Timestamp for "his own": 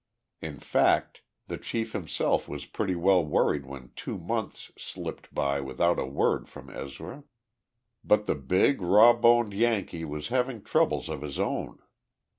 11.21-11.77